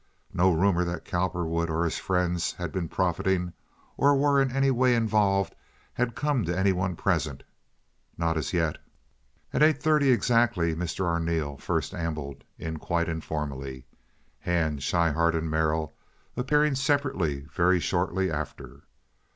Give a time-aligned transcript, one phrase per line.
[0.33, 3.53] No rumor that Cowperwood or his friends had been profiting
[3.97, 5.53] or were in any way involved
[5.93, 8.79] had come to any one present—not as yet.
[9.53, 11.05] At eight thirty exactly Mr.
[11.05, 13.85] Arneel first ambled in quite informally,
[14.39, 15.93] Hand, Schryhart, and Merrill
[16.35, 18.81] appearing separately very shortly after.